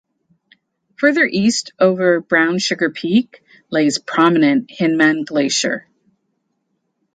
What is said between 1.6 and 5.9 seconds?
over Brown Sugar Peak lays prominent Hinman Glacier.